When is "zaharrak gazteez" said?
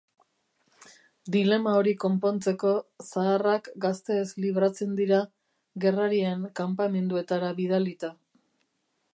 3.09-4.25